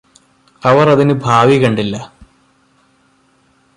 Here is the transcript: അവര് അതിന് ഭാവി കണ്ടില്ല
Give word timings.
അവര് 0.61 0.89
അതിന് 0.89 1.13
ഭാവി 1.13 1.57
കണ്ടില്ല 1.63 1.95